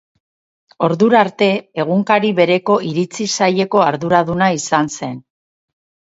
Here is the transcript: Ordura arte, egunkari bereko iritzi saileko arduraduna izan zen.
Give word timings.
Ordura 0.85 1.17
arte, 1.25 1.49
egunkari 1.83 2.31
bereko 2.39 2.77
iritzi 2.91 3.27
saileko 3.41 3.83
arduraduna 3.89 4.47
izan 4.57 4.89
zen. 5.01 5.13